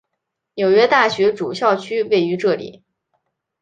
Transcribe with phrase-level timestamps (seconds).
[0.55, 2.83] 纽约大学主校区位于这里。